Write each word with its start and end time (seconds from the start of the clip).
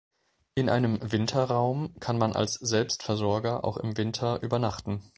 In 0.55 0.67
einem 0.67 0.97
Winterraum 0.99 1.93
kann 1.99 2.17
man 2.17 2.33
als 2.35 2.53
Selbstversorger 2.55 3.63
auch 3.63 3.77
im 3.77 3.97
Winter 3.97 4.41
übernachten. 4.41 5.03